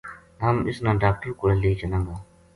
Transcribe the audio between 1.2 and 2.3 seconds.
کولے لے چلاں گا“